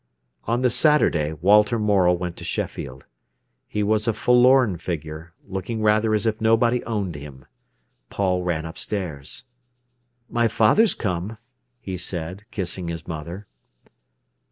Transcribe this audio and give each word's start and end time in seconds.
On 0.45 0.61
the 0.61 0.71
Saturday 0.71 1.31
Walter 1.31 1.77
Morel 1.77 2.17
went 2.17 2.35
to 2.37 2.43
Sheffield. 2.43 3.05
He 3.67 3.83
was 3.83 4.07
a 4.07 4.13
forlorn 4.13 4.77
figure, 4.79 5.35
looking 5.47 5.83
rather 5.83 6.15
as 6.15 6.25
if 6.25 6.41
nobody 6.41 6.83
owned 6.85 7.13
him. 7.13 7.45
Paul 8.09 8.41
ran 8.41 8.65
upstairs. 8.65 9.45
"My 10.27 10.47
father's 10.47 10.95
come," 10.95 11.37
he 11.79 11.97
said, 11.97 12.45
kissing 12.49 12.87
his 12.87 13.07
mother. 13.07 13.45